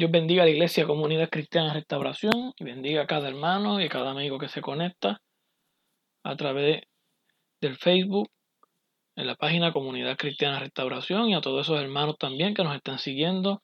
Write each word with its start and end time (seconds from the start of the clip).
Dios 0.00 0.10
bendiga 0.10 0.44
a 0.44 0.46
la 0.46 0.52
Iglesia 0.52 0.86
Comunidad 0.86 1.28
Cristiana 1.28 1.74
Restauración 1.74 2.54
y 2.56 2.64
bendiga 2.64 3.02
a 3.02 3.06
cada 3.06 3.28
hermano 3.28 3.82
y 3.82 3.84
a 3.84 3.88
cada 3.90 4.12
amigo 4.12 4.38
que 4.38 4.48
se 4.48 4.62
conecta 4.62 5.20
a 6.24 6.36
través 6.36 6.84
del 7.60 7.76
Facebook, 7.76 8.30
en 9.14 9.26
la 9.26 9.34
página 9.34 9.74
Comunidad 9.74 10.16
Cristiana 10.16 10.58
Restauración 10.58 11.28
y 11.28 11.34
a 11.34 11.42
todos 11.42 11.66
esos 11.66 11.78
hermanos 11.78 12.16
también 12.18 12.54
que 12.54 12.64
nos 12.64 12.74
están 12.74 12.98
siguiendo 12.98 13.60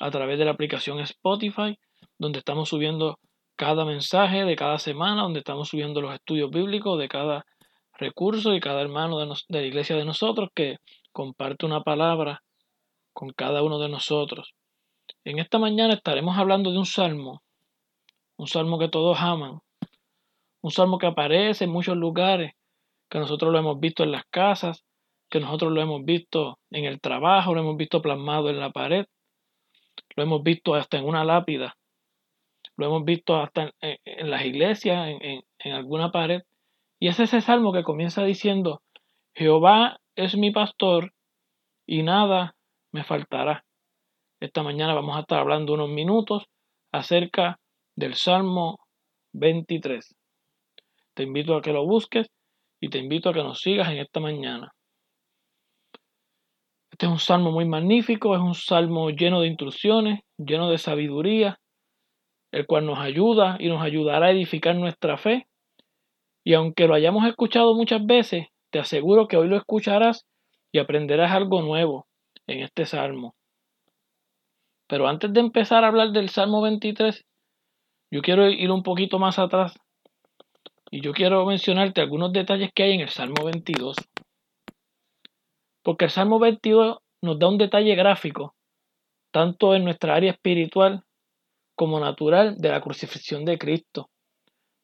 a 0.00 0.10
través 0.10 0.36
de 0.40 0.46
la 0.46 0.50
aplicación 0.50 0.98
Spotify, 0.98 1.78
donde 2.18 2.40
estamos 2.40 2.70
subiendo 2.70 3.20
cada 3.54 3.84
mensaje 3.84 4.44
de 4.44 4.56
cada 4.56 4.80
semana, 4.80 5.22
donde 5.22 5.38
estamos 5.38 5.68
subiendo 5.68 6.00
los 6.00 6.12
estudios 6.12 6.50
bíblicos 6.50 6.98
de 6.98 7.06
cada 7.06 7.44
recurso 7.92 8.52
y 8.52 8.58
cada 8.58 8.80
hermano 8.80 9.20
de, 9.20 9.32
de 9.48 9.60
la 9.60 9.66
iglesia 9.68 9.94
de 9.94 10.04
nosotros 10.04 10.48
que 10.56 10.78
comparte 11.12 11.66
una 11.66 11.82
palabra 11.82 12.42
con 13.12 13.30
cada 13.30 13.62
uno 13.62 13.78
de 13.78 13.88
nosotros. 13.88 14.56
En 15.24 15.38
esta 15.38 15.58
mañana 15.58 15.94
estaremos 15.94 16.38
hablando 16.38 16.70
de 16.70 16.78
un 16.78 16.86
salmo, 16.86 17.42
un 18.36 18.46
salmo 18.46 18.78
que 18.78 18.88
todos 18.88 19.18
aman, 19.20 19.60
un 20.62 20.70
salmo 20.70 20.98
que 20.98 21.06
aparece 21.06 21.64
en 21.64 21.70
muchos 21.70 21.96
lugares, 21.96 22.52
que 23.10 23.18
nosotros 23.18 23.52
lo 23.52 23.58
hemos 23.58 23.80
visto 23.80 24.04
en 24.04 24.12
las 24.12 24.24
casas, 24.30 24.84
que 25.30 25.40
nosotros 25.40 25.72
lo 25.72 25.80
hemos 25.82 26.04
visto 26.04 26.58
en 26.70 26.84
el 26.84 27.00
trabajo, 27.00 27.54
lo 27.54 27.60
hemos 27.60 27.76
visto 27.76 28.00
plasmado 28.00 28.48
en 28.48 28.60
la 28.60 28.70
pared, 28.70 29.06
lo 30.16 30.22
hemos 30.22 30.42
visto 30.42 30.74
hasta 30.74 30.98
en 30.98 31.04
una 31.04 31.24
lápida, 31.24 31.76
lo 32.76 32.86
hemos 32.86 33.04
visto 33.04 33.36
hasta 33.36 33.72
en, 33.80 34.30
las 34.30 34.44
iglesias, 34.44 35.08
en, 35.08 35.42
en 35.58 35.72
alguna 35.72 36.10
pared. 36.12 36.42
Y 37.00 37.08
es 37.08 37.20
ese 37.20 37.40
salmo 37.40 37.72
que 37.72 37.82
comienza 37.82 38.24
diciendo, 38.24 38.82
Jehová 39.34 40.00
es 40.16 40.36
mi 40.36 40.50
pastor 40.50 41.12
y 41.86 42.02
nada 42.02 42.56
me 42.92 43.04
faltará. 43.04 43.64
Esta 44.40 44.62
mañana 44.62 44.94
vamos 44.94 45.16
a 45.16 45.20
estar 45.20 45.40
hablando 45.40 45.74
unos 45.74 45.88
minutos 45.88 46.44
acerca 46.92 47.58
del 47.96 48.14
Salmo 48.14 48.78
23. 49.32 50.14
Te 51.14 51.24
invito 51.24 51.56
a 51.56 51.60
que 51.60 51.72
lo 51.72 51.84
busques 51.84 52.28
y 52.80 52.88
te 52.88 52.98
invito 52.98 53.30
a 53.30 53.32
que 53.32 53.42
nos 53.42 53.58
sigas 53.60 53.88
en 53.88 53.98
esta 53.98 54.20
mañana. 54.20 54.70
Este 56.92 57.06
es 57.06 57.12
un 57.12 57.18
salmo 57.18 57.50
muy 57.50 57.64
magnífico, 57.64 58.36
es 58.36 58.40
un 58.40 58.54
salmo 58.54 59.10
lleno 59.10 59.40
de 59.40 59.48
instrucciones, 59.48 60.20
lleno 60.36 60.70
de 60.70 60.78
sabiduría, 60.78 61.58
el 62.52 62.64
cual 62.66 62.86
nos 62.86 63.00
ayuda 63.00 63.56
y 63.58 63.68
nos 63.68 63.82
ayudará 63.82 64.26
a 64.26 64.30
edificar 64.30 64.76
nuestra 64.76 65.16
fe. 65.16 65.48
Y 66.44 66.54
aunque 66.54 66.86
lo 66.86 66.94
hayamos 66.94 67.26
escuchado 67.26 67.74
muchas 67.74 68.06
veces, 68.06 68.46
te 68.70 68.78
aseguro 68.78 69.26
que 69.26 69.36
hoy 69.36 69.48
lo 69.48 69.56
escucharás 69.56 70.28
y 70.70 70.78
aprenderás 70.78 71.32
algo 71.32 71.60
nuevo 71.60 72.06
en 72.46 72.60
este 72.60 72.86
salmo. 72.86 73.34
Pero 74.88 75.06
antes 75.06 75.32
de 75.32 75.40
empezar 75.40 75.84
a 75.84 75.88
hablar 75.88 76.12
del 76.12 76.30
Salmo 76.30 76.62
23, 76.62 77.24
yo 78.10 78.22
quiero 78.22 78.48
ir 78.48 78.70
un 78.70 78.82
poquito 78.82 79.18
más 79.18 79.38
atrás 79.38 79.78
y 80.90 81.02
yo 81.02 81.12
quiero 81.12 81.44
mencionarte 81.44 82.00
algunos 82.00 82.32
detalles 82.32 82.70
que 82.74 82.84
hay 82.84 82.92
en 82.92 83.00
el 83.02 83.10
Salmo 83.10 83.44
22. 83.44 83.96
Porque 85.82 86.06
el 86.06 86.10
Salmo 86.10 86.38
22 86.38 86.98
nos 87.22 87.38
da 87.38 87.48
un 87.48 87.58
detalle 87.58 87.94
gráfico, 87.94 88.54
tanto 89.30 89.74
en 89.74 89.84
nuestra 89.84 90.14
área 90.14 90.32
espiritual 90.32 91.04
como 91.76 92.00
natural, 92.00 92.56
de 92.56 92.70
la 92.70 92.80
crucifixión 92.80 93.44
de 93.44 93.58
Cristo. 93.58 94.08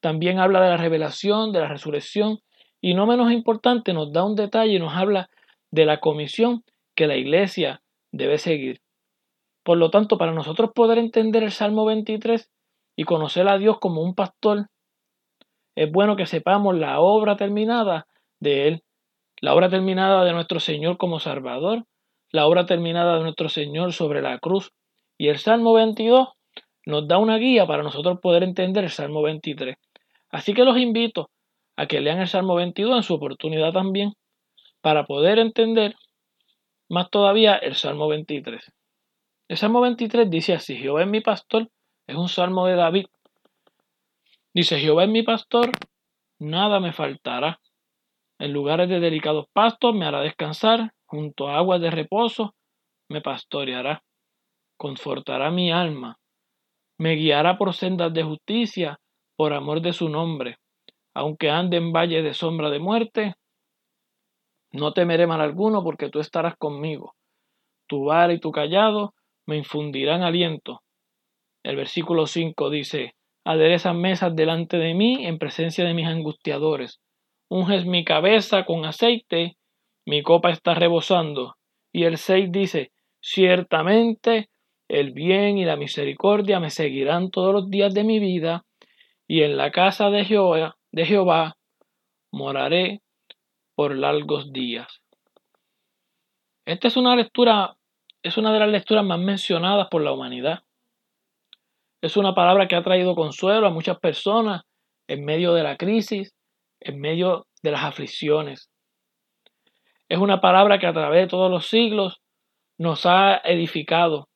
También 0.00 0.38
habla 0.38 0.60
de 0.60 0.68
la 0.68 0.76
revelación, 0.76 1.50
de 1.50 1.60
la 1.60 1.68
resurrección 1.68 2.40
y 2.80 2.92
no 2.92 3.06
menos 3.06 3.32
importante, 3.32 3.94
nos 3.94 4.12
da 4.12 4.22
un 4.24 4.36
detalle 4.36 4.74
y 4.74 4.78
nos 4.78 4.94
habla 4.94 5.30
de 5.70 5.86
la 5.86 5.98
comisión 5.98 6.62
que 6.94 7.06
la 7.06 7.16
iglesia 7.16 7.80
debe 8.12 8.36
seguir. 8.36 8.83
Por 9.64 9.78
lo 9.78 9.90
tanto, 9.90 10.18
para 10.18 10.32
nosotros 10.32 10.70
poder 10.74 10.98
entender 10.98 11.42
el 11.42 11.50
Salmo 11.50 11.86
23 11.86 12.50
y 12.96 13.04
conocer 13.04 13.48
a 13.48 13.58
Dios 13.58 13.78
como 13.80 14.02
un 14.02 14.14
pastor, 14.14 14.68
es 15.74 15.90
bueno 15.90 16.16
que 16.16 16.26
sepamos 16.26 16.76
la 16.76 17.00
obra 17.00 17.36
terminada 17.36 18.06
de 18.40 18.68
Él, 18.68 18.82
la 19.40 19.54
obra 19.54 19.70
terminada 19.70 20.22
de 20.24 20.32
nuestro 20.32 20.60
Señor 20.60 20.98
como 20.98 21.18
Salvador, 21.18 21.84
la 22.30 22.46
obra 22.46 22.66
terminada 22.66 23.16
de 23.16 23.22
nuestro 23.22 23.48
Señor 23.48 23.92
sobre 23.92 24.20
la 24.20 24.38
cruz. 24.38 24.70
Y 25.16 25.28
el 25.28 25.38
Salmo 25.38 25.72
22 25.72 26.28
nos 26.86 27.08
da 27.08 27.18
una 27.18 27.38
guía 27.38 27.66
para 27.66 27.82
nosotros 27.82 28.18
poder 28.20 28.42
entender 28.42 28.84
el 28.84 28.90
Salmo 28.90 29.22
23. 29.22 29.76
Así 30.30 30.52
que 30.52 30.64
los 30.64 30.76
invito 30.76 31.30
a 31.76 31.86
que 31.86 32.00
lean 32.00 32.20
el 32.20 32.28
Salmo 32.28 32.54
22 32.54 32.96
en 32.96 33.02
su 33.02 33.14
oportunidad 33.14 33.72
también, 33.72 34.12
para 34.80 35.04
poder 35.04 35.38
entender 35.38 35.94
más 36.88 37.08
todavía 37.08 37.54
el 37.56 37.74
Salmo 37.74 38.08
23. 38.08 38.73
El 39.54 39.58
Salmo 39.58 39.80
23 39.82 40.28
dice 40.28 40.52
así, 40.52 40.74
Jehová 40.74 41.02
es 41.02 41.08
mi 41.08 41.20
pastor, 41.20 41.70
es 42.08 42.16
un 42.16 42.28
salmo 42.28 42.66
de 42.66 42.74
David. 42.74 43.06
Dice, 44.52 44.80
Jehová 44.80 45.04
es 45.04 45.10
mi 45.10 45.22
pastor, 45.22 45.70
nada 46.40 46.80
me 46.80 46.92
faltará. 46.92 47.60
En 48.40 48.52
lugares 48.52 48.88
de 48.88 48.98
delicados 48.98 49.46
pastos 49.52 49.94
me 49.94 50.06
hará 50.06 50.22
descansar, 50.22 50.92
junto 51.06 51.46
a 51.46 51.58
aguas 51.58 51.80
de 51.80 51.92
reposo 51.92 52.56
me 53.08 53.20
pastoreará, 53.20 54.02
confortará 54.76 55.52
mi 55.52 55.70
alma, 55.70 56.18
me 56.98 57.14
guiará 57.14 57.56
por 57.56 57.74
sendas 57.74 58.12
de 58.12 58.24
justicia, 58.24 58.98
por 59.36 59.52
amor 59.52 59.82
de 59.82 59.92
su 59.92 60.08
nombre. 60.08 60.58
Aunque 61.14 61.50
ande 61.50 61.76
en 61.76 61.92
valle 61.92 62.22
de 62.22 62.34
sombra 62.34 62.70
de 62.70 62.80
muerte, 62.80 63.34
no 64.72 64.92
temeré 64.92 65.28
mal 65.28 65.40
alguno 65.40 65.84
porque 65.84 66.10
tú 66.10 66.18
estarás 66.18 66.56
conmigo. 66.56 67.14
Tu 67.86 68.02
vara 68.02 68.32
y 68.32 68.40
tu 68.40 68.50
callado 68.50 69.14
me 69.46 69.56
infundirán 69.56 70.22
aliento. 70.22 70.82
El 71.62 71.76
versículo 71.76 72.26
5 72.26 72.70
dice, 72.70 73.14
aderezas 73.44 73.94
mesas 73.94 74.34
delante 74.34 74.76
de 74.76 74.94
mí 74.94 75.26
en 75.26 75.38
presencia 75.38 75.84
de 75.84 75.94
mis 75.94 76.06
angustiadores. 76.06 77.00
Unges 77.48 77.86
mi 77.86 78.04
cabeza 78.04 78.64
con 78.64 78.84
aceite, 78.84 79.56
mi 80.06 80.22
copa 80.22 80.50
está 80.50 80.74
rebosando. 80.74 81.56
Y 81.92 82.04
el 82.04 82.18
6 82.18 82.50
dice, 82.50 82.92
ciertamente 83.20 84.48
el 84.88 85.12
bien 85.12 85.56
y 85.58 85.64
la 85.64 85.76
misericordia 85.76 86.60
me 86.60 86.70
seguirán 86.70 87.30
todos 87.30 87.54
los 87.54 87.70
días 87.70 87.94
de 87.94 88.04
mi 88.04 88.18
vida, 88.18 88.64
y 89.26 89.42
en 89.42 89.56
la 89.56 89.70
casa 89.70 90.10
de 90.10 90.24
Jehová, 90.24 90.76
de 90.92 91.06
Jehová 91.06 91.56
moraré 92.30 93.00
por 93.74 93.96
largos 93.96 94.52
días. 94.52 95.00
Esta 96.66 96.88
es 96.88 96.96
una 96.96 97.16
lectura 97.16 97.76
es 98.24 98.38
una 98.38 98.52
de 98.52 98.58
las 98.58 98.70
lecturas 98.70 99.04
más 99.04 99.18
mencionadas 99.18 99.88
por 99.90 100.02
la 100.02 100.10
humanidad. 100.10 100.62
Es 102.00 102.16
una 102.16 102.34
palabra 102.34 102.66
que 102.66 102.74
ha 102.74 102.82
traído 102.82 103.14
consuelo 103.14 103.66
a 103.66 103.70
muchas 103.70 103.98
personas 103.98 104.62
en 105.06 105.26
medio 105.26 105.52
de 105.52 105.62
la 105.62 105.76
crisis, 105.76 106.34
en 106.80 107.00
medio 107.00 107.46
de 107.62 107.70
las 107.70 107.84
aflicciones. 107.84 108.70
Es 110.08 110.18
una 110.18 110.40
palabra 110.40 110.78
que 110.78 110.86
a 110.86 110.94
través 110.94 111.20
de 111.20 111.28
todos 111.28 111.50
los 111.50 111.66
siglos 111.66 112.22
nos 112.78 113.04
ha 113.04 113.36
edificado. 113.44 114.28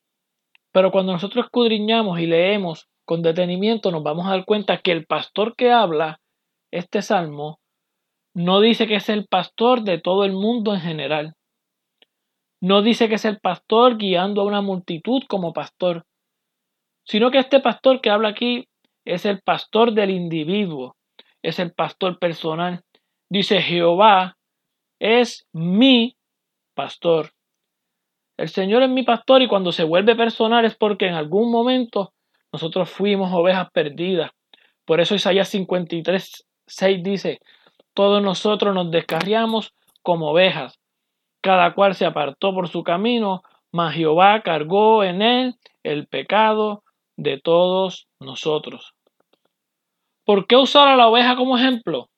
Pero 0.71 0.91
cuando 0.91 1.13
nosotros 1.13 1.47
escudriñamos 1.47 2.21
y 2.21 2.27
leemos 2.27 2.89
con 3.07 3.23
detenimiento, 3.23 3.91
nos 3.91 4.03
vamos 4.03 4.27
a 4.27 4.31
dar 4.31 4.45
cuenta 4.45 4.83
que 4.83 4.93
el 4.93 5.07
pastor 5.07 5.57
que 5.57 5.73
habla 5.73 6.21
este 6.71 7.01
salmo 7.01 7.59
no 8.35 8.61
dice 8.61 8.87
que 8.87 8.97
es 8.97 9.09
el 9.09 9.27
pastor 9.27 9.83
de 9.83 9.99
todo 9.99 10.27
el 10.27 10.33
mundo 10.33 10.75
en 10.75 10.81
general. 10.81 11.38
No 12.61 12.83
dice 12.83 13.09
que 13.09 13.15
es 13.15 13.25
el 13.25 13.39
pastor 13.39 13.99
guiando 13.99 14.41
a 14.41 14.45
una 14.45 14.61
multitud 14.61 15.23
como 15.29 15.53
pastor, 15.53 16.05
sino 17.05 17.31
que 17.31 17.39
este 17.39 17.61
pastor 17.61 18.01
que 18.01 18.11
habla 18.11 18.29
aquí 18.29 18.69
es 19.05 19.25
el 19.25 19.41
pastor 19.41 19.93
del 19.93 20.11
individuo, 20.11 20.97
es 21.43 21.59
el 21.59 21.73
pastor 21.73 22.19
personal. 22.19 22.83
Dice 23.31 23.63
Jehová 23.63 24.37
es 24.99 25.47
mi 25.53 26.17
pastor. 26.75 27.31
El 28.37 28.49
Señor 28.49 28.83
es 28.83 28.91
mi 28.91 29.03
pastor 29.03 29.43
y 29.43 29.49
cuando 29.49 29.73
se 29.73 29.85
vuelve 29.85 30.15
personal 30.17 30.65
es 30.65 30.77
porque 30.77 31.07
en 31.07 31.15
algún 31.15 31.51
momento 31.51 32.13
nosotros 32.53 32.89
fuimos 32.91 33.33
ovejas 33.33 33.69
perdidas. 33.73 34.31
Por 34.85 35.01
eso 35.01 35.15
Isaías 35.15 35.49
53, 35.49 36.47
6 36.67 37.03
dice, 37.03 37.41
todos 37.95 38.23
nosotros 38.23 38.75
nos 38.75 38.91
descarriamos 38.91 39.75
como 40.03 40.31
ovejas, 40.31 40.79
cada 41.41 41.75
cual 41.75 41.95
se 41.95 42.07
apartó 42.07 42.55
por 42.55 42.69
su 42.69 42.83
camino, 42.83 43.43
mas 43.73 43.95
Jehová 43.95 44.43
cargó 44.43 45.05
en 45.05 45.23
él 45.23 45.55
el 45.83 46.07
pecado 46.07 46.83
de 47.17 47.41
todos 47.41 48.09
nosotros. 48.21 48.95
¿Por 50.25 50.47
qué 50.47 50.57
usar 50.57 50.89
a 50.89 50.97
la 50.97 51.09
oveja 51.09 51.37
como 51.37 51.57
ejemplo? 51.57 52.11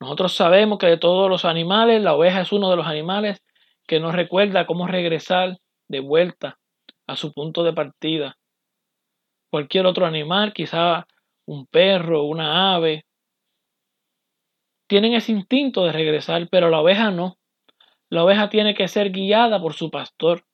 Nosotros 0.00 0.34
sabemos 0.34 0.78
que 0.78 0.86
de 0.86 0.98
todos 0.98 1.30
los 1.30 1.44
animales, 1.44 2.02
la 2.02 2.14
oveja 2.14 2.40
es 2.40 2.52
uno 2.52 2.70
de 2.70 2.76
los 2.76 2.86
animales 2.86 3.42
que 3.86 4.00
nos 4.00 4.14
recuerda 4.14 4.66
cómo 4.66 4.86
regresar 4.86 5.56
de 5.88 6.00
vuelta 6.00 6.58
a 7.06 7.16
su 7.16 7.32
punto 7.32 7.62
de 7.62 7.72
partida. 7.72 8.36
Cualquier 9.50 9.86
otro 9.86 10.04
animal, 10.04 10.52
quizá 10.52 11.06
un 11.46 11.66
perro, 11.66 12.24
una 12.24 12.74
ave, 12.74 13.04
tienen 14.86 15.14
ese 15.14 15.32
instinto 15.32 15.84
de 15.84 15.92
regresar, 15.92 16.48
pero 16.50 16.70
la 16.70 16.80
oveja 16.80 17.10
no. 17.10 17.36
La 18.10 18.24
oveja 18.24 18.48
tiene 18.48 18.74
que 18.74 18.88
ser 18.88 19.10
guiada 19.10 19.60
por 19.60 19.74
su 19.74 19.90
pastor. 19.90 20.44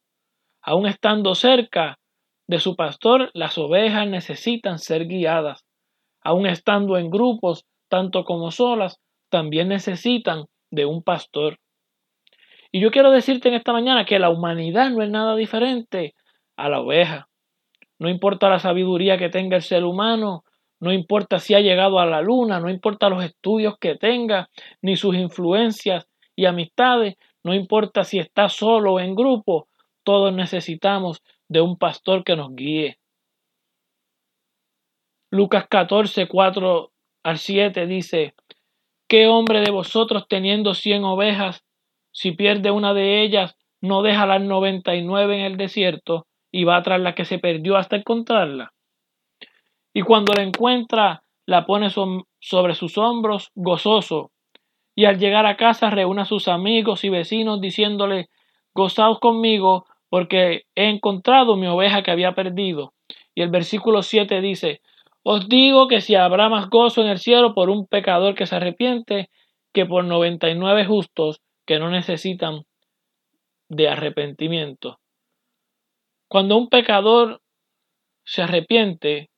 Aún 0.63 0.87
estando 0.87 1.35
cerca, 1.35 1.99
de 2.51 2.59
su 2.59 2.75
pastor, 2.75 3.31
las 3.33 3.59
ovejas 3.59 4.09
necesitan 4.09 4.81
ser 4.81 5.07
guiadas. 5.07 5.65
Aun 6.21 6.47
estando 6.47 6.99
en 6.99 7.09
grupos, 7.09 7.65
tanto 7.89 8.25
como 8.25 8.51
solas, 8.51 9.01
también 9.29 9.69
necesitan 9.69 10.47
de 10.71 10.85
un 10.85 11.03
pastor. 11.03 11.59
Y 12.73 12.81
yo 12.81 12.91
quiero 12.91 13.11
decirte 13.11 13.49
en 13.49 13.55
esta 13.55 13.73
mañana 13.73 14.05
que 14.05 14.19
la 14.19 14.31
humanidad 14.31 14.91
no 14.91 15.03
es 15.03 15.11
nada 15.11 15.37
diferente 15.37 16.15
a 16.57 16.69
la 16.69 16.81
oveja. 16.81 17.29
No 18.01 18.09
importa 18.09 18.49
la 18.49 18.59
sabiduría 18.59 19.17
que 19.17 19.29
tenga 19.29 19.57
el 19.57 19.63
ser 19.63 19.85
humano, 19.85 20.45
no 20.81 20.93
importa 20.93 21.39
si 21.39 21.55
ha 21.55 21.61
llegado 21.61 22.01
a 22.01 22.07
la 22.07 22.23
luna, 22.23 22.59
no 22.59 22.71
importa 22.71 23.09
los 23.11 23.23
estudios 23.23 23.77
que 23.79 23.97
tenga, 23.97 24.49
ni 24.83 24.97
sus 24.97 25.15
influencias 25.15 26.09
y 26.35 26.47
amistades, 26.47 27.17
no 27.43 27.55
importa 27.55 28.05
si 28.05 28.19
está 28.19 28.49
solo 28.49 28.95
o 28.95 29.01
en 29.01 29.15
grupo, 29.15 29.69
todos 30.05 30.33
necesitamos 30.33 31.23
de 31.49 31.61
un 31.61 31.79
pastor 31.79 32.25
que 32.25 32.37
nos 32.37 32.55
guíe. 32.55 32.99
Lucas 35.31 35.67
14, 35.69 36.27
4 36.27 36.93
al 37.23 37.39
7 37.39 37.87
dice, 37.87 38.35
¿qué 39.09 39.27
hombre 39.29 39.61
de 39.61 39.71
vosotros 39.71 40.27
teniendo 40.29 40.75
cien 40.75 41.05
ovejas, 41.05 41.65
si 42.13 42.33
pierde 42.33 42.71
una 42.71 42.95
de 42.95 43.23
ellas, 43.23 43.57
no 43.81 44.03
deja 44.03 44.27
las 44.27 44.43
noventa 44.43 44.95
y 44.95 45.03
nueve 45.03 45.39
en 45.39 45.45
el 45.45 45.57
desierto 45.57 46.27
y 46.51 46.65
va 46.65 46.83
tras 46.83 47.01
la 47.01 47.15
que 47.15 47.25
se 47.25 47.39
perdió 47.39 47.77
hasta 47.77 47.97
encontrarla? 47.97 48.73
Y 49.95 50.03
cuando 50.03 50.33
la 50.33 50.43
encuentra, 50.43 51.23
la 51.47 51.67
pone 51.67 51.91
sobre 51.91 52.75
sus 52.75 52.99
hombros 52.99 53.51
gozoso. 53.55 54.31
Y 55.01 55.07
al 55.07 55.19
llegar 55.19 55.47
a 55.47 55.57
casa 55.57 55.89
reúne 55.89 56.21
a 56.21 56.25
sus 56.27 56.47
amigos 56.47 57.05
y 57.05 57.09
vecinos 57.09 57.63
diciéndole, 57.63 58.29
gozaos 58.75 59.19
conmigo 59.19 59.87
porque 60.11 60.65
he 60.75 60.91
encontrado 60.91 61.57
mi 61.57 61.69
oveja 61.69 62.03
que 62.03 62.11
había 62.11 62.35
perdido. 62.35 62.93
Y 63.35 63.41
el 63.41 63.49
versículo 63.49 64.03
7 64.03 64.43
dice, 64.43 64.83
os 65.23 65.49
digo 65.49 65.89
que 65.89 66.03
si 66.03 66.17
habrá 66.17 66.51
más 66.51 66.69
gozo 66.69 67.01
en 67.01 67.09
el 67.09 67.19
cielo 67.19 67.55
por 67.55 67.71
un 67.71 67.87
pecador 67.87 68.35
que 68.35 68.45
se 68.45 68.57
arrepiente 68.57 69.31
que 69.73 69.87
por 69.87 70.05
noventa 70.05 70.51
y 70.51 70.55
nueve 70.55 70.85
justos 70.85 71.41
que 71.65 71.79
no 71.79 71.89
necesitan 71.89 72.67
de 73.71 73.89
arrepentimiento. 73.89 75.01
Cuando 76.29 76.59
un 76.59 76.69
pecador 76.69 77.41
se 78.25 78.43
arrepiente, 78.43 79.31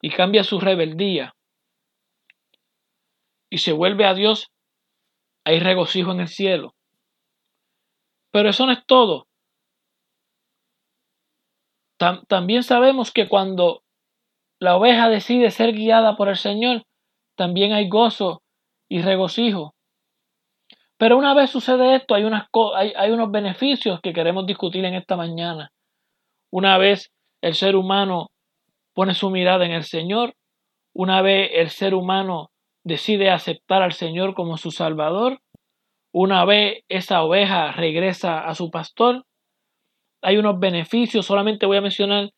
y 0.00 0.08
cambia 0.08 0.42
su 0.42 0.58
rebeldía 0.58 1.35
y 3.50 3.58
se 3.58 3.72
vuelve 3.72 4.04
a 4.04 4.14
Dios, 4.14 4.50
hay 5.44 5.60
regocijo 5.60 6.12
en 6.12 6.20
el 6.20 6.28
cielo. 6.28 6.74
Pero 8.32 8.50
eso 8.50 8.66
no 8.66 8.72
es 8.72 8.84
todo. 8.86 9.26
también 12.28 12.62
sabemos 12.62 13.10
que 13.10 13.26
cuando 13.26 13.82
la 14.60 14.76
oveja 14.76 15.08
decide 15.08 15.50
ser 15.50 15.72
guiada 15.72 16.16
por 16.16 16.28
el 16.28 16.36
Señor, 16.36 16.82
también 17.36 17.72
hay 17.72 17.88
gozo 17.88 18.42
y 18.88 19.00
regocijo. 19.02 19.74
Pero 20.98 21.16
una 21.16 21.34
vez 21.34 21.50
sucede 21.50 21.96
esto, 21.96 22.14
hay, 22.14 22.24
unas, 22.24 22.48
hay, 22.74 22.92
hay 22.96 23.10
unos 23.10 23.30
beneficios 23.30 24.00
que 24.02 24.12
queremos 24.12 24.46
discutir 24.46 24.84
en 24.84 24.94
esta 24.94 25.16
mañana. 25.16 25.70
Una 26.50 26.78
vez 26.78 27.10
el 27.42 27.54
ser 27.54 27.76
humano 27.76 28.30
pone 28.94 29.14
su 29.14 29.30
mirada 29.30 29.66
en 29.66 29.72
el 29.72 29.84
Señor, 29.84 30.34
una 30.94 31.20
vez 31.20 31.50
el 31.52 31.68
ser 31.70 31.94
humano 31.94 32.50
decide 32.86 33.30
aceptar 33.30 33.82
al 33.82 33.92
Señor 33.92 34.34
como 34.34 34.56
su 34.56 34.70
Salvador, 34.70 35.40
una 36.12 36.44
vez 36.44 36.84
esa 36.88 37.24
oveja 37.24 37.72
regresa 37.72 38.46
a 38.46 38.54
su 38.54 38.70
pastor, 38.70 39.26
hay 40.22 40.36
unos 40.36 40.60
beneficios, 40.60 41.26
solamente 41.26 41.66
voy 41.66 41.78
a 41.78 41.80
mencionar 41.80 42.30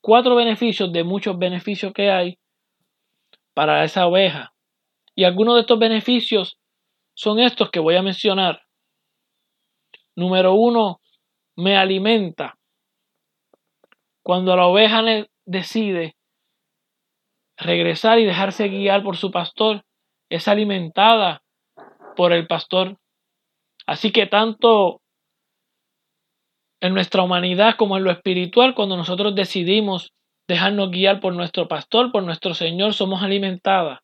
cuatro 0.00 0.36
beneficios 0.36 0.92
de 0.92 1.02
muchos 1.02 1.36
beneficios 1.36 1.92
que 1.92 2.12
hay 2.12 2.38
para 3.52 3.82
esa 3.82 4.06
oveja. 4.06 4.54
Y 5.16 5.24
algunos 5.24 5.56
de 5.56 5.62
estos 5.62 5.78
beneficios 5.78 6.56
son 7.14 7.40
estos 7.40 7.72
que 7.72 7.80
voy 7.80 7.96
a 7.96 8.02
mencionar. 8.02 8.62
Número 10.14 10.54
uno, 10.54 11.00
me 11.56 11.76
alimenta. 11.76 12.56
Cuando 14.22 14.54
la 14.54 14.66
oveja 14.66 15.02
decide 15.44 16.14
regresar 17.56 18.20
y 18.20 18.24
dejarse 18.24 18.68
guiar 18.68 19.02
por 19.02 19.16
su 19.16 19.32
pastor, 19.32 19.85
es 20.30 20.48
alimentada 20.48 21.42
por 22.16 22.32
el 22.32 22.46
pastor. 22.46 22.98
Así 23.86 24.10
que 24.10 24.26
tanto 24.26 25.00
en 26.80 26.94
nuestra 26.94 27.22
humanidad 27.22 27.76
como 27.76 27.96
en 27.96 28.04
lo 28.04 28.10
espiritual, 28.10 28.74
cuando 28.74 28.96
nosotros 28.96 29.34
decidimos 29.34 30.12
dejarnos 30.48 30.90
guiar 30.90 31.20
por 31.20 31.34
nuestro 31.34 31.68
pastor, 31.68 32.12
por 32.12 32.22
nuestro 32.22 32.54
Señor, 32.54 32.94
somos 32.94 33.22
alimentadas. 33.22 34.00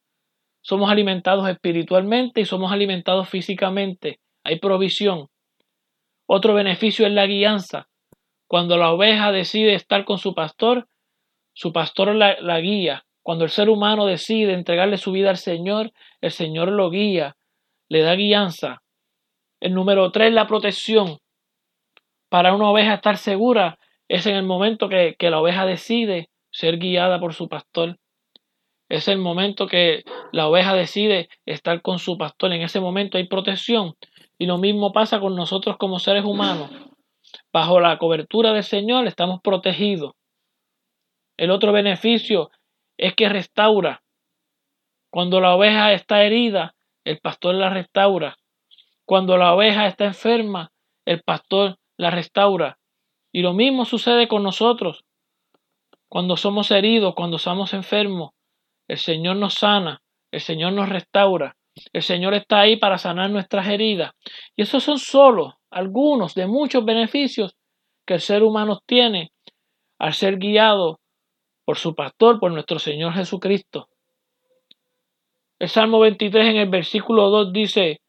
Somos 0.62 0.90
alimentados 0.90 1.48
espiritualmente 1.48 2.40
y 2.40 2.44
somos 2.44 2.72
alimentados 2.72 3.28
físicamente. 3.28 4.20
Hay 4.44 4.58
provisión. 4.58 5.28
Otro 6.26 6.54
beneficio 6.54 7.06
es 7.06 7.12
la 7.12 7.26
guianza. 7.26 7.88
Cuando 8.48 8.76
la 8.76 8.92
oveja 8.92 9.32
decide 9.32 9.74
estar 9.74 10.04
con 10.04 10.18
su 10.18 10.34
pastor, 10.34 10.86
su 11.52 11.72
pastor 11.72 12.14
la, 12.14 12.60
guía. 12.60 13.04
Cuando 13.22 13.44
el 13.44 13.50
ser 13.50 13.70
humano 13.70 14.06
decide 14.06 14.52
entregarle 14.52 14.96
su 14.96 15.12
vida 15.12 15.30
al 15.30 15.36
Señor, 15.36 15.92
el 16.20 16.30
Señor 16.30 16.68
lo 16.72 16.90
guía, 16.90 17.36
le 17.88 18.02
da 18.02 18.14
guianza. 18.14 18.82
El 19.60 19.74
número 19.74 20.10
tres, 20.10 20.32
la 20.32 20.46
protección. 20.46 21.18
Para 22.28 22.54
una 22.54 22.70
oveja 22.70 22.94
estar 22.94 23.16
segura 23.16 23.78
es 24.08 24.26
en 24.26 24.34
el 24.34 24.42
momento 24.42 24.88
que, 24.88 25.14
que 25.18 25.30
la 25.30 25.40
oveja 25.40 25.66
decide 25.66 26.30
ser 26.50 26.78
guiada 26.78 27.20
por 27.20 27.34
su 27.34 27.48
pastor. 27.48 27.98
Es 28.88 29.08
el 29.08 29.18
momento 29.18 29.66
que 29.66 30.02
la 30.32 30.48
oveja 30.48 30.74
decide 30.74 31.28
estar 31.46 31.80
con 31.80 31.98
su 31.98 32.18
pastor. 32.18 32.52
En 32.52 32.62
ese 32.62 32.80
momento 32.80 33.18
hay 33.18 33.26
protección. 33.26 33.94
Y 34.36 34.46
lo 34.46 34.58
mismo 34.58 34.92
pasa 34.92 35.20
con 35.20 35.36
nosotros 35.36 35.76
como 35.78 35.98
seres 35.98 36.24
humanos. 36.24 36.70
Bajo 37.52 37.80
la 37.80 37.96
cobertura 37.98 38.52
del 38.52 38.64
Señor 38.64 39.06
estamos 39.06 39.40
protegidos. 39.42 40.12
El 41.36 41.50
otro 41.50 41.72
beneficio 41.72 42.50
es 43.02 43.16
que 43.16 43.28
restaura. 43.28 44.04
Cuando 45.10 45.40
la 45.40 45.56
oveja 45.56 45.92
está 45.92 46.22
herida, 46.22 46.76
el 47.04 47.18
pastor 47.18 47.56
la 47.56 47.68
restaura. 47.68 48.38
Cuando 49.04 49.36
la 49.36 49.54
oveja 49.54 49.88
está 49.88 50.04
enferma, 50.04 50.70
el 51.04 51.20
pastor 51.22 51.78
la 51.98 52.12
restaura. 52.12 52.78
Y 53.32 53.42
lo 53.42 53.54
mismo 53.54 53.84
sucede 53.86 54.28
con 54.28 54.44
nosotros. 54.44 55.04
Cuando 56.08 56.36
somos 56.36 56.70
heridos, 56.70 57.14
cuando 57.16 57.38
somos 57.38 57.74
enfermos, 57.74 58.30
el 58.86 58.98
Señor 58.98 59.34
nos 59.34 59.54
sana, 59.54 60.00
el 60.30 60.40
Señor 60.40 60.72
nos 60.72 60.88
restaura. 60.88 61.56
El 61.92 62.02
Señor 62.02 62.34
está 62.34 62.60
ahí 62.60 62.76
para 62.76 62.98
sanar 62.98 63.30
nuestras 63.30 63.66
heridas. 63.66 64.12
Y 64.54 64.62
esos 64.62 64.84
son 64.84 65.00
solo 65.00 65.58
algunos 65.72 66.36
de 66.36 66.46
muchos 66.46 66.84
beneficios 66.84 67.56
que 68.06 68.14
el 68.14 68.20
ser 68.20 68.44
humano 68.44 68.80
tiene 68.86 69.32
al 69.98 70.12
ser 70.12 70.38
guiado 70.38 71.00
por 71.64 71.78
su 71.78 71.94
pastor, 71.94 72.40
por 72.40 72.52
nuestro 72.52 72.78
Señor 72.78 73.12
Jesucristo. 73.14 73.88
El 75.58 75.68
Salmo 75.68 76.00
23 76.00 76.48
en 76.48 76.56
el 76.56 76.68
versículo 76.68 77.30
2 77.30 77.52
dice, 77.52 78.00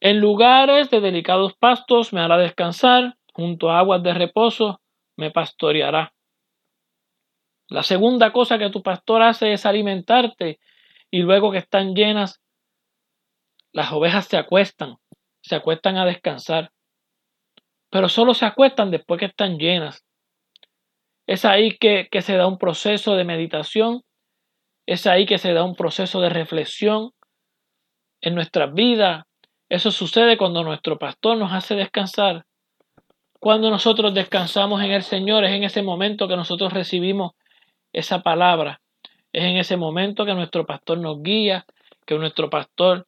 en 0.00 0.18
lugares 0.18 0.90
de 0.90 1.00
delicados 1.00 1.54
pastos 1.54 2.12
me 2.12 2.20
hará 2.20 2.36
descansar, 2.38 3.16
junto 3.32 3.70
a 3.70 3.78
aguas 3.78 4.02
de 4.02 4.14
reposo 4.14 4.80
me 5.16 5.30
pastoreará. 5.30 6.12
La 7.68 7.82
segunda 7.82 8.32
cosa 8.32 8.58
que 8.58 8.70
tu 8.70 8.82
pastor 8.82 9.22
hace 9.22 9.52
es 9.52 9.64
alimentarte 9.64 10.58
y 11.10 11.20
luego 11.20 11.52
que 11.52 11.58
están 11.58 11.94
llenas, 11.94 12.42
las 13.72 13.92
ovejas 13.92 14.26
se 14.26 14.36
acuestan, 14.36 14.96
se 15.42 15.54
acuestan 15.54 15.96
a 15.96 16.04
descansar, 16.04 16.72
pero 17.90 18.08
solo 18.08 18.34
se 18.34 18.44
acuestan 18.44 18.90
después 18.90 19.20
que 19.20 19.26
están 19.26 19.58
llenas. 19.58 20.04
Es 21.32 21.46
ahí 21.46 21.78
que, 21.78 22.08
se 22.20 22.36
da 22.36 22.46
un 22.46 22.58
proceso 22.58 23.14
de 23.14 23.24
meditación, 23.24 24.02
es 24.84 25.06
ahí 25.06 25.24
que 25.24 25.38
se 25.38 25.54
da 25.54 25.64
un 25.64 25.74
proceso 25.74 26.20
de 26.20 26.28
reflexión 26.28 27.12
en 28.20 28.34
nuestras 28.34 28.74
vidas. 28.74 29.24
Eso 29.70 29.90
sucede 29.92 30.36
cuando 30.36 30.62
nuestro 30.62 30.98
pastor 30.98 31.38
nos 31.38 31.54
hace 31.54 31.74
descansar. 31.74 32.44
Cuando 33.40 33.70
nosotros 33.70 34.12
descansamos 34.12 34.82
en 34.82 34.90
el 34.90 35.02
Señor, 35.02 35.46
es 35.46 35.52
en 35.52 35.64
ese 35.64 35.80
momento 35.80 36.28
que 36.28 36.36
nosotros 36.36 36.70
recibimos 36.70 37.32
esa 37.94 38.20
palabra. 38.20 38.82
Es 39.32 39.44
en 39.44 39.56
ese 39.56 39.78
momento 39.78 40.26
que 40.26 40.34
nuestro 40.34 40.66
pastor 40.66 40.98
nos 40.98 41.22
guía, 41.22 41.64
que 42.04 42.14
nuestro 42.18 42.50
pastor 42.50 43.06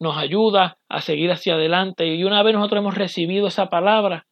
nos 0.00 0.16
ayuda 0.16 0.78
a 0.88 1.00
seguir 1.00 1.30
hacia 1.30 1.54
adelante. 1.54 2.08
Y 2.08 2.24
una 2.24 2.42
vez 2.42 2.54
nosotros 2.54 2.80
hemos 2.80 2.96
recibido 2.96 3.46
esa 3.46 3.70
palabra, 3.70 4.26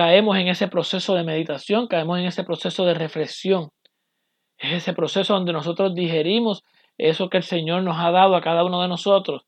caemos 0.00 0.38
en 0.38 0.48
ese 0.48 0.66
proceso 0.66 1.14
de 1.14 1.24
meditación, 1.24 1.86
caemos 1.86 2.18
en 2.18 2.24
ese 2.24 2.42
proceso 2.42 2.86
de 2.86 2.94
reflexión. 2.94 3.68
Es 4.56 4.72
ese 4.72 4.94
proceso 4.94 5.34
donde 5.34 5.52
nosotros 5.52 5.94
digerimos 5.94 6.64
eso 6.96 7.28
que 7.28 7.36
el 7.36 7.42
Señor 7.42 7.82
nos 7.82 7.98
ha 7.98 8.10
dado 8.10 8.34
a 8.34 8.40
cada 8.40 8.64
uno 8.64 8.80
de 8.80 8.88
nosotros. 8.88 9.42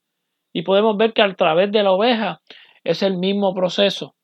Y 0.53 0.61
podemos 0.61 0.99
ver 0.99 1.15
que 1.15 1.23
a 1.23 1.35
través 1.35 1.73
de 1.73 1.83
la 1.83 1.93
oveja 1.93 2.43
es 2.85 3.03
el 3.03 3.17
mismo 3.17 3.55
proceso. 3.55 4.15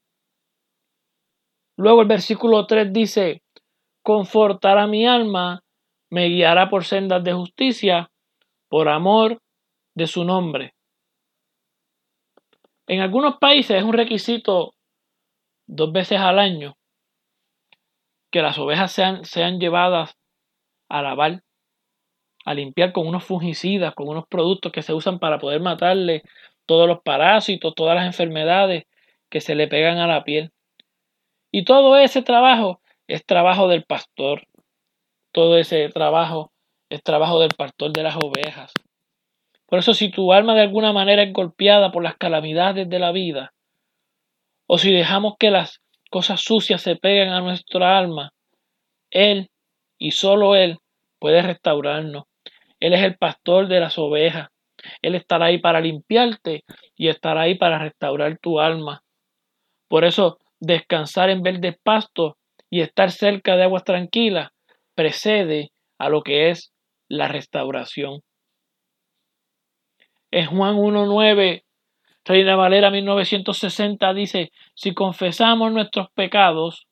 Luego 1.79 2.03
el 2.03 2.09
versículo 2.09 2.67
3 2.67 2.93
dice, 2.93 3.41
confortará 4.03 4.87
mi 4.87 5.07
alma, 5.07 5.63
me 6.11 6.27
guiará 6.27 6.69
por 6.69 6.85
sendas 6.85 7.25
de 7.25 7.33
justicia, 7.33 8.11
por 8.69 8.91
amor 8.91 9.41
de 9.95 10.07
su 10.07 10.25
nombre. 10.25 10.75
En 12.87 13.01
algunos 13.01 13.39
países 13.39 13.79
es 13.79 13.83
un 13.83 13.95
requisito 13.95 14.75
dos 15.69 15.93
veces 15.93 16.19
al 16.19 16.39
año 16.39 16.77
que 18.33 18.43
las 18.43 18.59
ovejas 18.59 18.91
sean, 18.91 19.25
sean 19.25 19.61
llevadas 19.61 20.17
a 20.89 21.03
lavar, 21.03 21.43
a 22.45 22.55
limpiar 22.55 22.93
con 22.93 23.07
unos 23.07 23.25
fungicidas, 23.25 23.95
con 23.95 24.09
unos 24.09 24.27
productos 24.27 24.73
que 24.73 24.83
se 24.83 24.95
usan 24.95 25.19
para 25.19 25.39
poder 25.39 25.61
matarle 25.61 26.23
todos 26.67 26.89
los 26.89 27.01
parásitos, 27.03 27.75
todas 27.75 27.95
las 27.95 28.07
enfermedades 28.07 28.85
que 29.31 29.41
se 29.41 29.55
le 29.55 29.69
pegan 29.69 29.99
a 29.99 30.07
la 30.07 30.25
piel. 30.25 30.53
Y 31.53 31.65
todo 31.65 31.97
ese 31.97 32.23
trabajo 32.23 32.81
es 33.07 33.25
trabajo 33.25 33.69
del 33.69 33.85
pastor. 33.85 34.47
Todo 35.33 35.59
ese 35.59 35.89
trabajo 35.91 36.53
es 36.91 37.03
trabajo 37.03 37.41
del 37.41 37.51
pastor 37.57 37.93
de 37.93 38.03
las 38.03 38.17
ovejas. 38.17 38.73
Por 39.67 39.79
eso 39.79 39.93
si 39.93 40.11
tu 40.11 40.33
alma 40.33 40.55
de 40.55 40.63
alguna 40.63 40.93
manera 40.93 41.23
es 41.23 41.33
golpeada 41.33 41.93
por 41.93 42.03
las 42.03 42.17
calamidades 42.17 42.89
de 42.89 42.99
la 42.99 43.13
vida, 43.13 43.53
o 44.69 44.79
si 44.79 44.93
dejamos 44.93 45.35
que 45.39 45.51
las 45.51 45.81
cosas 46.11 46.43
sucias 46.43 46.83
se 46.83 46.95
peguen 46.95 47.31
a 47.31 47.41
nuestra 47.41 47.99
alma, 47.99 48.33
Él 49.11 49.51
y 49.99 50.13
solo 50.13 50.55
Él 50.55 50.79
puede 51.19 51.43
restaurarnos. 51.43 52.25
Él 52.79 52.93
es 52.93 53.03
el 53.03 53.17
pastor 53.17 53.67
de 53.67 53.81
las 53.81 53.99
ovejas. 53.99 54.49
Él 55.03 55.15
estará 55.15 55.47
ahí 55.47 55.59
para 55.59 55.81
limpiarte 55.81 56.65
y 56.95 57.09
estará 57.09 57.43
ahí 57.43 57.57
para 57.57 57.79
restaurar 57.79 58.39
tu 58.39 58.61
alma. 58.61 59.03
Por 59.89 60.05
eso, 60.05 60.39
descansar 60.61 61.31
en 61.31 61.43
verdes 61.43 61.77
pastos 61.83 62.35
y 62.71 62.83
estar 62.83 63.11
cerca 63.11 63.57
de 63.57 63.65
aguas 63.65 63.85
tranquilas 63.85 64.51
precede 64.95 65.71
a 65.99 66.11
lo 66.11 66.23
que 66.23 66.51
es 66.51 66.73
la 67.09 67.27
restauración. 67.27 68.21
En 70.31 70.47
Juan 70.47 70.77
1.9, 70.77 71.65
Reina 72.29 72.57
Valera 72.57 72.91
1960 72.91 74.13
dice, 74.13 74.53
si 74.75 74.93
confesamos 74.93 75.73
nuestros 75.73 76.09
pecados, 76.11 76.87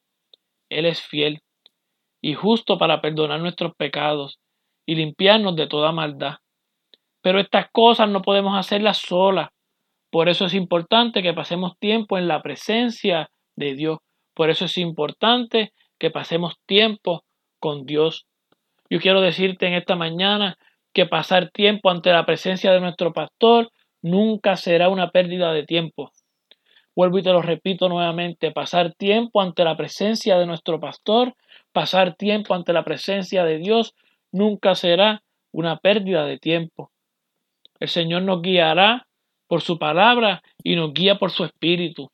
Él 0.71 0.87
es 0.87 1.03
fiel 1.03 1.43
y 2.23 2.33
justo 2.33 2.79
para 2.79 3.03
perdonar 3.03 3.41
nuestros 3.41 3.75
pecados 3.77 4.39
y 4.87 4.95
limpiarnos 4.95 5.55
de 5.55 5.67
toda 5.67 5.93
maldad. 5.93 6.37
Pero 7.21 7.39
estas 7.39 7.67
cosas 7.71 8.09
no 8.09 8.23
podemos 8.23 8.59
hacerlas 8.59 8.97
solas. 8.97 9.51
Por 10.11 10.31
eso 10.31 10.47
es 10.47 10.55
importante 10.55 11.23
que 11.23 11.35
pasemos 11.35 11.79
tiempo 11.79 12.17
en 12.17 12.29
la 12.29 12.41
presencia 12.41 13.29
de 13.57 13.75
Dios. 13.75 13.99
Por 14.33 14.49
eso 14.49 14.65
es 14.65 14.79
importante 14.79 15.75
que 15.99 16.11
pasemos 16.11 16.55
tiempo 16.65 17.25
con 17.61 17.85
Dios. 17.85 18.25
Yo 18.89 19.01
quiero 19.01 19.21
decirte 19.21 19.67
en 19.67 19.75
esta 19.75 19.97
mañana 19.97 20.57
que 20.95 21.05
pasar 21.05 21.51
tiempo 21.51 21.91
ante 21.91 22.11
la 22.11 22.25
presencia 22.25 22.73
de 22.73 22.81
nuestro 22.81 23.13
pastor 23.13 23.71
nunca 24.07 24.57
será 24.57 24.89
una 24.89 25.11
pérdida 25.11 25.53
de 25.53 25.65
tiempo. 25.65 26.13
Vuelvo 26.95 27.19
y 27.19 27.23
te 27.25 27.33
lo 27.33 27.43
repito 27.43 27.89
nuevamente, 27.89 28.53
pasar 28.53 28.95
tiempo 28.95 29.41
ante 29.41 29.65
la 29.65 29.77
presencia 29.77 30.39
de 30.39 30.47
nuestro 30.47 30.79
pastor, 30.79 31.35
pasar 31.73 32.15
tiempo 32.15 32.55
ante 32.55 32.73
la 32.73 32.85
presencia 32.85 33.45
de 33.45 33.59
Dios, 33.59 33.95
nunca 34.31 34.77
será 34.77 35.23
una 35.53 35.79
pérdida 35.79 36.25
de 36.25 36.39
tiempo. 36.39 36.93
El 37.81 37.89
Señor 37.89 38.23
nos 38.23 38.43
guiará 38.43 39.09
por 39.49 39.61
su 39.61 39.77
palabra 39.77 40.43
y 40.63 40.77
nos 40.77 40.95
guía 40.95 41.19
por 41.19 41.33
su 41.33 41.45
espíritu. 41.45 42.09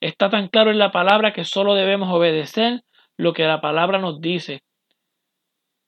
Está 0.00 0.28
tan 0.28 0.48
claro 0.48 0.70
en 0.70 0.78
la 0.78 0.92
palabra 0.92 1.32
que 1.32 1.44
solo 1.44 1.74
debemos 1.74 2.12
obedecer 2.12 2.82
lo 3.16 3.32
que 3.32 3.44
la 3.44 3.62
palabra 3.62 3.98
nos 3.98 4.20
dice. 4.20 4.60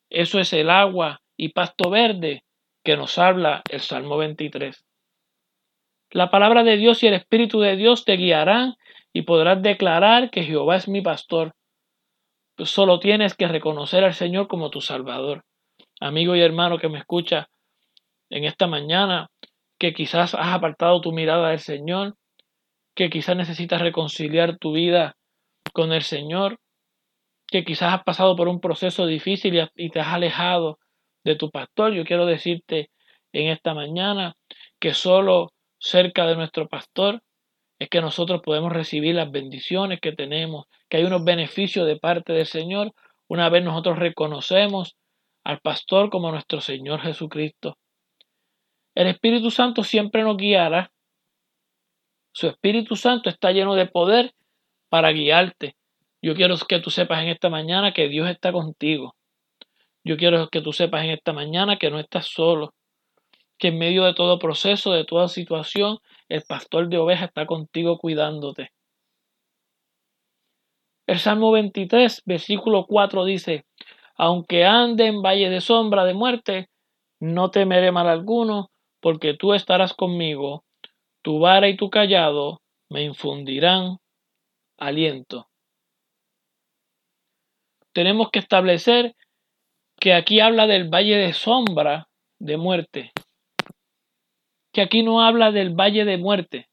Eso 0.08 0.40
es 0.40 0.54
el 0.54 0.70
agua 0.70 1.20
y 1.36 1.50
pasto 1.50 1.90
verde 1.90 2.44
que 2.82 2.96
nos 2.96 3.18
habla 3.18 3.62
el 3.70 3.80
Salmo 3.80 4.16
23. 4.16 4.87
La 6.10 6.30
palabra 6.30 6.64
de 6.64 6.78
Dios 6.78 7.02
y 7.02 7.06
el 7.06 7.14
Espíritu 7.14 7.60
de 7.60 7.76
Dios 7.76 8.04
te 8.06 8.16
guiarán 8.16 8.76
y 9.12 9.22
podrás 9.22 9.62
declarar 9.62 10.30
que 10.30 10.42
Jehová 10.42 10.76
es 10.76 10.88
mi 10.88 11.02
pastor. 11.02 11.54
Pues 12.56 12.70
solo 12.70 12.98
tienes 12.98 13.34
que 13.34 13.46
reconocer 13.46 14.04
al 14.04 14.14
Señor 14.14 14.48
como 14.48 14.70
tu 14.70 14.80
Salvador. 14.80 15.44
Amigo 16.00 16.34
y 16.34 16.40
hermano 16.40 16.78
que 16.78 16.88
me 16.88 16.98
escucha 16.98 17.50
en 18.30 18.44
esta 18.44 18.66
mañana, 18.66 19.28
que 19.78 19.92
quizás 19.92 20.34
has 20.34 20.54
apartado 20.54 21.00
tu 21.00 21.12
mirada 21.12 21.50
del 21.50 21.60
Señor, 21.60 22.14
que 22.94 23.10
quizás 23.10 23.36
necesitas 23.36 23.80
reconciliar 23.80 24.58
tu 24.58 24.72
vida 24.72 25.16
con 25.74 25.92
el 25.92 26.02
Señor, 26.02 26.58
que 27.46 27.64
quizás 27.64 27.94
has 27.94 28.02
pasado 28.04 28.34
por 28.34 28.48
un 28.48 28.60
proceso 28.60 29.06
difícil 29.06 29.68
y 29.76 29.90
te 29.90 30.00
has 30.00 30.08
alejado 30.08 30.78
de 31.22 31.36
tu 31.36 31.50
pastor. 31.50 31.92
Yo 31.92 32.04
quiero 32.04 32.24
decirte 32.24 32.90
en 33.32 33.48
esta 33.48 33.74
mañana 33.74 34.36
que 34.80 34.94
solo 34.94 35.52
cerca 35.78 36.26
de 36.26 36.36
nuestro 36.36 36.68
pastor 36.68 37.22
es 37.78 37.88
que 37.88 38.00
nosotros 38.00 38.42
podemos 38.42 38.72
recibir 38.72 39.14
las 39.14 39.30
bendiciones 39.30 40.00
que 40.00 40.12
tenemos, 40.12 40.66
que 40.88 40.98
hay 40.98 41.04
unos 41.04 41.24
beneficios 41.24 41.86
de 41.86 41.96
parte 41.96 42.32
del 42.32 42.46
Señor 42.46 42.92
una 43.28 43.48
vez 43.50 43.62
nosotros 43.62 43.98
reconocemos 43.98 44.96
al 45.44 45.60
pastor 45.60 46.10
como 46.10 46.30
nuestro 46.30 46.60
Señor 46.60 47.00
Jesucristo. 47.00 47.78
El 48.94 49.06
Espíritu 49.06 49.50
Santo 49.50 49.84
siempre 49.84 50.22
nos 50.22 50.36
guiará. 50.36 50.90
Su 52.32 52.48
Espíritu 52.48 52.96
Santo 52.96 53.28
está 53.28 53.52
lleno 53.52 53.74
de 53.74 53.86
poder 53.86 54.34
para 54.88 55.12
guiarte. 55.12 55.76
Yo 56.20 56.34
quiero 56.34 56.56
que 56.56 56.80
tú 56.80 56.90
sepas 56.90 57.22
en 57.22 57.28
esta 57.28 57.48
mañana 57.48 57.92
que 57.92 58.08
Dios 58.08 58.28
está 58.28 58.50
contigo. 58.50 59.14
Yo 60.04 60.16
quiero 60.16 60.48
que 60.48 60.62
tú 60.62 60.72
sepas 60.72 61.04
en 61.04 61.10
esta 61.10 61.32
mañana 61.32 61.76
que 61.76 61.90
no 61.90 62.00
estás 62.00 62.26
solo 62.26 62.74
que 63.58 63.68
en 63.68 63.78
medio 63.78 64.04
de 64.04 64.14
todo 64.14 64.38
proceso, 64.38 64.92
de 64.92 65.04
toda 65.04 65.28
situación, 65.28 65.98
el 66.28 66.42
pastor 66.42 66.88
de 66.88 66.98
ovejas 66.98 67.28
está 67.28 67.46
contigo 67.46 67.98
cuidándote. 67.98 68.70
El 71.06 71.18
Salmo 71.18 71.50
23, 71.52 72.22
versículo 72.24 72.86
4 72.86 73.24
dice, 73.24 73.64
aunque 74.16 74.64
ande 74.64 75.06
en 75.06 75.22
valle 75.22 75.48
de 75.48 75.60
sombra 75.60 76.04
de 76.04 76.14
muerte, 76.14 76.68
no 77.20 77.50
temeré 77.50 77.90
mal 77.92 78.08
alguno, 78.08 78.70
porque 79.00 79.34
tú 79.34 79.54
estarás 79.54 79.94
conmigo, 79.94 80.64
tu 81.22 81.40
vara 81.40 81.68
y 81.68 81.76
tu 81.76 81.90
callado 81.90 82.60
me 82.90 83.02
infundirán 83.02 83.98
aliento. 84.76 85.48
Tenemos 87.92 88.30
que 88.30 88.38
establecer 88.38 89.16
que 89.98 90.14
aquí 90.14 90.40
habla 90.40 90.66
del 90.66 90.88
valle 90.88 91.16
de 91.16 91.32
sombra 91.32 92.08
de 92.38 92.56
muerte 92.56 93.12
que 94.78 94.82
aquí 94.82 95.02
no 95.02 95.22
habla 95.22 95.50
del 95.50 95.74
valle 95.74 96.04
de 96.04 96.18
muerte, 96.18 96.68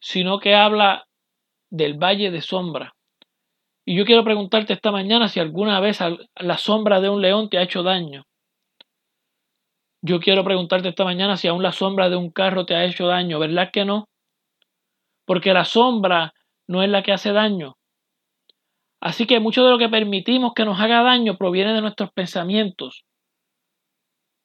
sino 0.00 0.40
que 0.40 0.56
habla 0.56 1.06
del 1.70 1.94
valle 1.94 2.32
de 2.32 2.40
sombra. 2.40 2.96
Y 3.86 3.96
yo 3.96 4.04
quiero 4.04 4.24
preguntarte 4.24 4.72
esta 4.72 4.90
mañana 4.90 5.28
si 5.28 5.38
alguna 5.38 5.78
vez 5.78 6.00
la 6.34 6.58
sombra 6.58 7.00
de 7.00 7.08
un 7.08 7.22
león 7.22 7.50
te 7.50 7.58
ha 7.58 7.62
hecho 7.62 7.84
daño. 7.84 8.24
Yo 10.02 10.18
quiero 10.18 10.42
preguntarte 10.42 10.88
esta 10.88 11.04
mañana 11.04 11.36
si 11.36 11.46
aún 11.46 11.62
la 11.62 11.70
sombra 11.70 12.10
de 12.10 12.16
un 12.16 12.32
carro 12.32 12.66
te 12.66 12.74
ha 12.74 12.84
hecho 12.84 13.06
daño, 13.06 13.38
¿verdad 13.38 13.70
que 13.72 13.84
no? 13.84 14.08
Porque 15.24 15.52
la 15.52 15.64
sombra 15.64 16.34
no 16.66 16.82
es 16.82 16.88
la 16.88 17.04
que 17.04 17.12
hace 17.12 17.30
daño. 17.30 17.76
Así 19.00 19.28
que 19.28 19.38
mucho 19.38 19.62
de 19.62 19.70
lo 19.70 19.78
que 19.78 19.88
permitimos 19.88 20.52
que 20.52 20.64
nos 20.64 20.80
haga 20.80 21.04
daño 21.04 21.36
proviene 21.36 21.74
de 21.74 21.80
nuestros 21.80 22.10
pensamientos, 22.10 23.04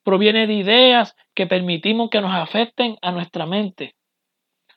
proviene 0.03 0.45
de 0.45 0.53
ideas 0.53 1.15
que 1.35 1.47
permitimos 1.47 2.09
que 2.09 2.21
nos 2.21 2.33
afecten 2.33 2.97
a 3.01 3.11
nuestra 3.11 3.45
mente. 3.45 3.95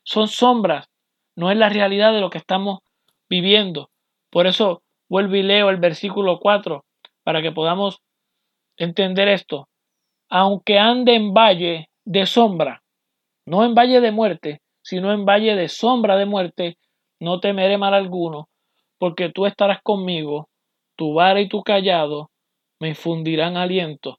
Son 0.03 0.29
sombras, 0.29 0.89
no 1.37 1.51
es 1.51 1.57
la 1.57 1.69
realidad 1.69 2.13
de 2.13 2.21
lo 2.21 2.31
que 2.31 2.39
estamos 2.39 2.81
viviendo. 3.29 3.91
Por 4.31 4.47
eso 4.47 4.83
vuelvo 5.09 5.37
y 5.37 5.43
leo 5.43 5.71
el 5.71 5.77
versículo 5.77 6.39
4 6.39 6.85
para 7.23 7.43
que 7.43 7.53
podamos 7.53 8.01
entender 8.77 9.29
esto. 9.29 9.69
Aunque 10.29 10.79
ande 10.79 11.15
en 11.15 11.33
valle 11.33 11.89
de 12.05 12.27
sombra, 12.27 12.83
no 13.47 13.65
en 13.65 13.75
valle 13.75 14.01
de 14.01 14.13
muerte, 14.13 14.61
sino 14.83 15.13
en 15.13 15.25
valle 15.25 15.55
de 15.55 15.69
sombra 15.69 16.17
de 16.17 16.27
muerte, 16.27 16.79
no 17.21 17.41
temeré 17.41 17.79
mal 17.79 17.95
alguno, 17.95 18.49
porque 18.99 19.31
tú 19.31 19.47
estarás 19.47 19.81
conmigo, 19.83 20.49
tu 20.97 21.15
vara 21.15 21.41
y 21.41 21.49
tu 21.49 21.63
callado 21.63 22.31
me 22.81 22.89
infundirán 22.91 23.57
aliento. 23.57 24.19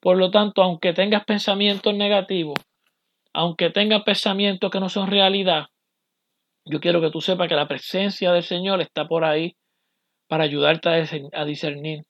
Por 0.00 0.18
lo 0.18 0.30
tanto, 0.30 0.62
aunque 0.62 0.92
tengas 0.92 1.24
pensamientos 1.24 1.94
negativos, 1.94 2.58
aunque 3.32 3.70
tengas 3.70 4.02
pensamientos 4.02 4.70
que 4.70 4.80
no 4.80 4.88
son 4.88 5.08
realidad, 5.08 5.66
yo 6.64 6.80
quiero 6.80 7.00
que 7.00 7.10
tú 7.10 7.20
sepas 7.20 7.48
que 7.48 7.54
la 7.54 7.68
presencia 7.68 8.32
del 8.32 8.42
Señor 8.42 8.80
está 8.80 9.06
por 9.06 9.24
ahí 9.24 9.54
para 10.28 10.44
ayudarte 10.44 10.88
a 11.32 11.44
discernir, 11.44 12.02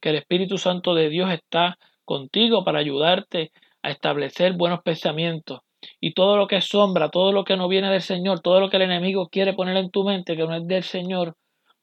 que 0.00 0.10
el 0.10 0.16
Espíritu 0.16 0.58
Santo 0.58 0.94
de 0.94 1.08
Dios 1.08 1.30
está 1.30 1.78
contigo 2.04 2.64
para 2.64 2.80
ayudarte 2.80 3.52
a 3.82 3.90
establecer 3.90 4.54
buenos 4.54 4.80
pensamientos, 4.82 5.60
y 6.00 6.12
todo 6.12 6.36
lo 6.36 6.46
que 6.46 6.56
es 6.56 6.64
sombra, 6.66 7.10
todo 7.10 7.32
lo 7.32 7.44
que 7.44 7.56
no 7.56 7.68
viene 7.68 7.90
del 7.90 8.02
Señor, 8.02 8.40
todo 8.40 8.60
lo 8.60 8.68
que 8.68 8.76
el 8.76 8.82
enemigo 8.82 9.28
quiere 9.28 9.54
poner 9.54 9.76
en 9.76 9.90
tu 9.90 10.04
mente 10.04 10.36
que 10.36 10.46
no 10.46 10.54
es 10.54 10.66
del 10.66 10.82
Señor, 10.82 11.36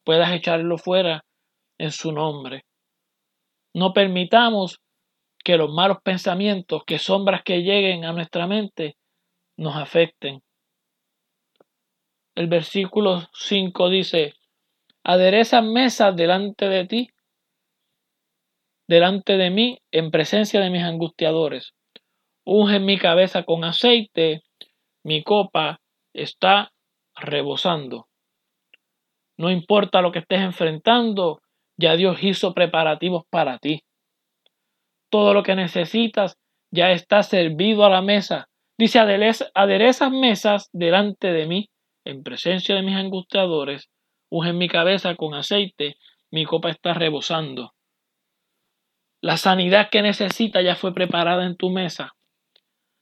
puedas 0.04 0.32
echarlo 0.32 0.78
fuera 0.78 1.24
en 1.78 1.92
su 1.92 2.12
nombre. 2.12 2.66
No 3.74 3.94
permitamos 3.94 4.80
que 5.48 5.56
los 5.56 5.72
malos 5.72 6.00
pensamientos, 6.04 6.84
que 6.86 7.00
sombras 7.00 7.42
que 7.42 7.62
lleguen 7.62 8.04
a 8.04 8.12
nuestra 8.12 8.48
mente, 8.48 8.98
nos 9.56 9.78
afecten. 9.78 10.44
El 12.36 12.48
versículo 12.48 13.30
5 13.32 13.90
dice, 13.90 14.34
aderezas 15.06 15.64
mesas 15.64 16.14
delante 16.18 16.68
de 16.68 16.86
ti, 16.86 17.10
delante 18.90 19.38
de 19.38 19.50
mí, 19.50 19.80
en 19.90 20.12
presencia 20.12 20.60
de 20.60 20.70
mis 20.70 20.84
angustiadores. 20.84 21.74
Unge 22.44 22.82
mi 22.82 22.98
cabeza 22.98 23.44
con 23.44 23.64
aceite, 23.64 24.44
mi 25.06 25.24
copa 25.24 25.80
está 26.12 26.74
rebosando. 27.16 28.10
No 29.38 29.50
importa 29.50 30.02
lo 30.02 30.12
que 30.12 30.20
estés 30.20 30.42
enfrentando, 30.42 31.42
ya 31.78 31.96
Dios 31.96 32.22
hizo 32.22 32.54
preparativos 32.54 33.24
para 33.30 33.60
ti. 33.60 33.87
Todo 35.10 35.34
lo 35.34 35.44
que 35.44 35.56
necesitas 35.56 36.38
ya 36.72 36.92
está 36.92 37.24
servido 37.24 37.86
a 37.86 37.90
la 37.90 38.02
mesa. 38.02 38.50
Dice, 38.78 39.00
aderezas 39.00 40.12
mesas 40.12 40.70
delante 40.72 41.32
de 41.32 41.48
mí, 41.48 41.70
en 42.06 42.24
presencia 42.24 42.76
de 42.76 42.84
mis 42.84 42.96
angustiadores, 42.96 43.90
unge 44.30 44.54
mi 44.54 44.68
cabeza 44.68 45.16
con 45.16 45.34
aceite, 45.34 45.98
mi 46.32 46.46
copa 46.46 46.70
está 46.70 46.94
rebosando. 46.94 47.74
La 49.22 49.38
sanidad 49.38 49.90
que 49.90 50.02
necesitas 50.02 50.64
ya 50.64 50.76
fue 50.76 50.94
preparada 50.94 51.46
en 51.46 51.58
tu 51.58 51.70
mesa. 51.70 52.14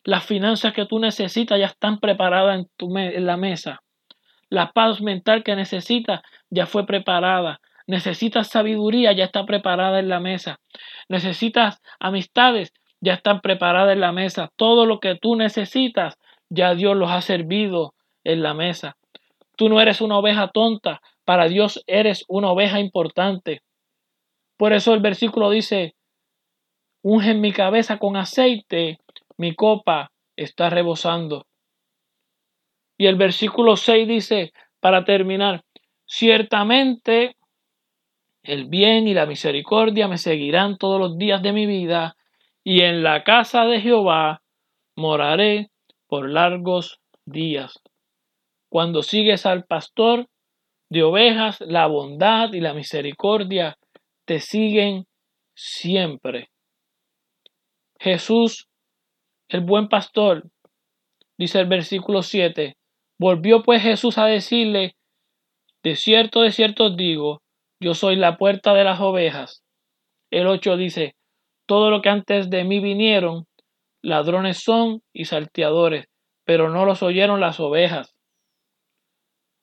Las 0.03 0.25
finanzas 0.25 0.73
que 0.73 0.85
tú 0.85 0.99
necesitas 0.99 1.59
ya 1.59 1.65
están 1.65 1.99
preparadas 1.99 2.59
en, 2.59 2.69
tu 2.77 2.95
en 2.97 3.25
la 3.25 3.37
mesa. 3.37 3.81
La 4.49 4.71
paz 4.71 5.01
mental 5.01 5.43
que 5.43 5.55
necesitas 5.55 6.21
ya 6.49 6.67
fue 6.67 6.85
preparada. 6.85 7.59
Necesitas 7.87 8.47
sabiduría, 8.47 9.11
ya 9.11 9.25
está 9.25 9.45
preparada 9.45 9.99
en 9.99 10.09
la 10.09 10.19
mesa. 10.19 10.59
Necesitas 11.07 11.81
amistades, 11.99 12.73
ya 12.99 13.13
están 13.13 13.41
preparadas 13.41 13.93
en 13.93 14.01
la 14.01 14.11
mesa. 14.11 14.51
Todo 14.55 14.85
lo 14.85 14.99
que 14.99 15.15
tú 15.15 15.35
necesitas, 15.35 16.17
ya 16.49 16.73
Dios 16.73 16.95
los 16.95 17.11
ha 17.11 17.21
servido 17.21 17.93
en 18.23 18.41
la 18.41 18.53
mesa. 18.53 18.97
Tú 19.55 19.69
no 19.69 19.79
eres 19.79 20.01
una 20.01 20.17
oveja 20.17 20.49
tonta, 20.49 21.01
para 21.23 21.47
Dios 21.47 21.83
eres 21.87 22.25
una 22.27 22.51
oveja 22.51 22.79
importante. 22.79 23.61
Por 24.57 24.73
eso 24.73 24.93
el 24.93 24.99
versículo 24.99 25.49
dice, 25.49 25.95
unge 27.01 27.33
mi 27.33 27.51
cabeza 27.51 27.97
con 27.97 28.17
aceite, 28.17 28.99
mi 29.37 29.53
copa 29.53 30.11
está 30.35 30.69
rebosando. 30.69 31.45
Y 32.97 33.07
el 33.07 33.15
versículo 33.15 33.75
6 33.75 34.07
dice, 34.07 34.53
para 34.79 35.03
terminar, 35.03 35.63
ciertamente 36.05 37.35
el 38.45 38.65
bien 38.65 39.07
y 39.07 39.13
la 39.13 39.25
misericordia 39.25 40.07
me 40.07 40.17
seguirán 40.17 40.77
todos 40.77 40.99
los 40.99 41.17
días 41.17 41.41
de 41.41 41.51
mi 41.51 41.65
vida, 41.65 42.15
y 42.63 42.81
en 42.81 43.03
la 43.03 43.23
casa 43.23 43.65
de 43.65 43.81
Jehová 43.81 44.41
moraré 44.95 45.69
por 46.07 46.29
largos 46.29 46.99
días. 47.25 47.81
Cuando 48.69 49.03
sigues 49.03 49.45
al 49.45 49.65
pastor 49.65 50.27
de 50.89 51.03
ovejas, 51.03 51.61
la 51.61 51.87
bondad 51.87 52.53
y 52.53 52.61
la 52.61 52.73
misericordia 52.73 53.77
te 54.25 54.39
siguen 54.39 55.05
siempre. 55.55 56.49
Jesús, 57.99 58.67
el 59.47 59.61
buen 59.61 59.87
pastor, 59.87 60.49
dice 61.37 61.59
el 61.59 61.67
versículo 61.67 62.21
7, 62.21 62.77
volvió 63.17 63.63
pues 63.63 63.81
Jesús 63.81 64.17
a 64.17 64.25
decirle, 64.25 64.95
de 65.83 65.95
cierto, 65.95 66.41
de 66.41 66.51
cierto 66.51 66.89
digo, 66.89 67.41
yo 67.85 67.93
soy 67.93 68.15
la 68.15 68.35
puerta 68.37 68.73
de 68.73 68.83
las 68.83 68.99
ovejas. 68.99 69.63
El 70.31 70.47
8 70.47 70.75
dice, 70.75 71.15
todo 71.67 71.91
lo 71.91 72.01
que 72.01 72.09
antes 72.09 72.49
de 72.49 72.63
mí 72.63 72.79
vinieron, 72.79 73.45
ladrones 74.01 74.57
son 74.57 75.03
y 75.13 75.25
salteadores, 75.25 76.07
pero 76.45 76.71
no 76.71 76.85
los 76.85 77.03
oyeron 77.03 77.39
las 77.41 77.59
ovejas. 77.59 78.15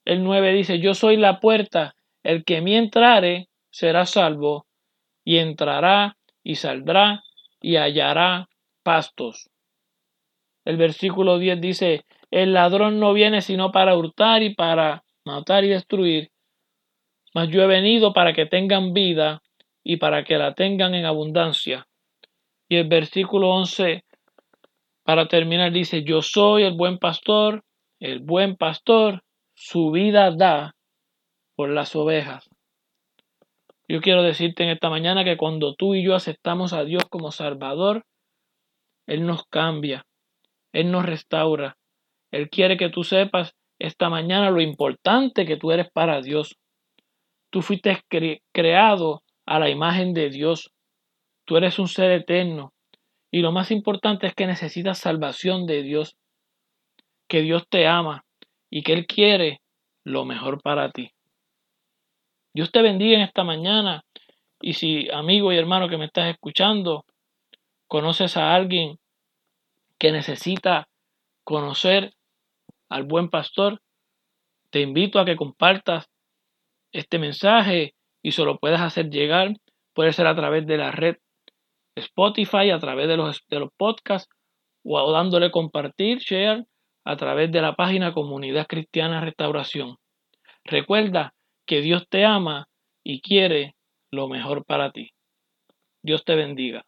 El 0.04 0.22
9 0.22 0.52
dice, 0.52 0.78
yo 0.78 0.94
soy 0.94 1.16
la 1.16 1.40
puerta, 1.40 1.96
el 2.22 2.44
que 2.44 2.60
me 2.60 2.78
entrare 2.78 3.48
será 3.72 4.06
salvo, 4.06 4.66
y 5.24 5.38
entrará 5.38 6.16
y 6.44 6.54
saldrá 6.54 7.24
y 7.60 7.74
hallará 7.74 8.48
pastos. 8.84 9.50
El 10.64 10.76
versículo 10.76 11.38
10 11.38 11.60
dice, 11.60 12.04
el 12.30 12.52
ladrón 12.52 13.00
no 13.00 13.14
viene 13.14 13.42
sino 13.42 13.72
para 13.72 13.96
hurtar 13.96 14.44
y 14.44 14.54
para 14.54 15.02
matar 15.24 15.64
y 15.64 15.70
destruir, 15.70 16.31
mas 17.34 17.48
yo 17.48 17.62
he 17.62 17.66
venido 17.66 18.12
para 18.12 18.32
que 18.32 18.46
tengan 18.46 18.92
vida 18.92 19.42
y 19.84 19.96
para 19.96 20.24
que 20.24 20.38
la 20.38 20.54
tengan 20.54 20.94
en 20.94 21.06
abundancia. 21.06 21.86
Y 22.68 22.76
el 22.76 22.88
versículo 22.88 23.50
11, 23.50 24.04
para 25.04 25.28
terminar, 25.28 25.72
dice, 25.72 26.04
yo 26.04 26.22
soy 26.22 26.64
el 26.64 26.74
buen 26.74 26.98
pastor, 26.98 27.64
el 28.00 28.20
buen 28.20 28.56
pastor 28.56 29.22
su 29.54 29.90
vida 29.90 30.30
da 30.30 30.74
por 31.54 31.68
las 31.70 31.94
ovejas. 31.94 32.48
Yo 33.88 34.00
quiero 34.00 34.22
decirte 34.22 34.64
en 34.64 34.70
esta 34.70 34.90
mañana 34.90 35.24
que 35.24 35.36
cuando 35.36 35.74
tú 35.74 35.94
y 35.94 36.02
yo 36.02 36.14
aceptamos 36.14 36.72
a 36.72 36.84
Dios 36.84 37.04
como 37.10 37.30
Salvador, 37.30 38.04
Él 39.06 39.26
nos 39.26 39.44
cambia, 39.44 40.06
Él 40.72 40.90
nos 40.90 41.04
restaura. 41.04 41.76
Él 42.30 42.48
quiere 42.48 42.76
que 42.76 42.88
tú 42.88 43.04
sepas 43.04 43.54
esta 43.78 44.08
mañana 44.08 44.50
lo 44.50 44.60
importante 44.60 45.44
que 45.44 45.56
tú 45.56 45.72
eres 45.72 45.90
para 45.92 46.22
Dios. 46.22 46.56
Tú 47.52 47.60
fuiste 47.60 48.02
creado 48.50 49.22
a 49.44 49.58
la 49.58 49.68
imagen 49.68 50.14
de 50.14 50.30
Dios. 50.30 50.72
Tú 51.44 51.58
eres 51.58 51.78
un 51.78 51.86
ser 51.86 52.10
eterno. 52.10 52.72
Y 53.30 53.40
lo 53.40 53.52
más 53.52 53.70
importante 53.70 54.26
es 54.26 54.34
que 54.34 54.46
necesitas 54.46 54.98
salvación 54.98 55.66
de 55.66 55.82
Dios. 55.82 56.16
Que 57.28 57.42
Dios 57.42 57.68
te 57.68 57.86
ama 57.86 58.24
y 58.70 58.82
que 58.82 58.94
Él 58.94 59.06
quiere 59.06 59.60
lo 60.02 60.24
mejor 60.24 60.62
para 60.62 60.90
ti. 60.92 61.10
Dios 62.54 62.72
te 62.72 62.80
bendiga 62.80 63.16
en 63.16 63.24
esta 63.24 63.44
mañana. 63.44 64.02
Y 64.62 64.72
si 64.72 65.10
amigo 65.10 65.52
y 65.52 65.58
hermano 65.58 65.90
que 65.90 65.98
me 65.98 66.06
estás 66.06 66.30
escuchando, 66.30 67.04
conoces 67.86 68.38
a 68.38 68.54
alguien 68.54 68.98
que 69.98 70.10
necesita 70.10 70.88
conocer 71.44 72.14
al 72.88 73.02
buen 73.02 73.28
pastor, 73.28 73.82
te 74.70 74.80
invito 74.80 75.20
a 75.20 75.26
que 75.26 75.36
compartas 75.36 76.11
este 76.92 77.18
mensaje 77.18 77.94
y 78.22 78.32
se 78.32 78.44
lo 78.44 78.58
puedas 78.58 78.80
hacer 78.80 79.10
llegar. 79.10 79.54
Puede 79.94 80.12
ser 80.12 80.26
a 80.26 80.34
través 80.34 80.66
de 80.66 80.76
la 80.78 80.90
red 80.90 81.16
Spotify, 81.96 82.70
a 82.70 82.78
través 82.78 83.08
de 83.08 83.16
los, 83.16 83.42
de 83.48 83.60
los 83.60 83.70
podcasts 83.76 84.28
o 84.84 85.12
dándole 85.12 85.50
compartir, 85.50 86.18
share 86.18 86.64
a 87.04 87.16
través 87.16 87.50
de 87.52 87.60
la 87.60 87.74
página 87.74 88.12
Comunidad 88.12 88.66
Cristiana 88.66 89.20
Restauración. 89.20 89.96
Recuerda 90.64 91.34
que 91.66 91.80
Dios 91.80 92.06
te 92.08 92.24
ama 92.24 92.68
y 93.04 93.20
quiere 93.20 93.74
lo 94.10 94.28
mejor 94.28 94.64
para 94.64 94.92
ti. 94.92 95.10
Dios 96.02 96.24
te 96.24 96.34
bendiga. 96.34 96.84